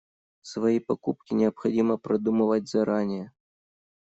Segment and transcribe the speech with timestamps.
[0.41, 3.31] Свои покупки необходимо продумывать заранее.